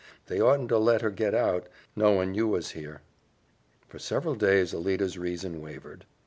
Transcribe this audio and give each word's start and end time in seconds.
They 0.25 0.39
oughtn't 0.41 0.71
'a' 0.71 0.79
let 0.79 1.03
her 1.03 1.11
get 1.11 1.35
out, 1.35 1.67
knowin' 1.95 2.33
you 2.33 2.47
was 2.47 2.71
here." 2.71 3.01
For 3.87 3.99
several 3.99 4.33
days 4.33 4.73
Alida's 4.73 5.15
reason 5.15 5.61
wavered. 5.61 6.07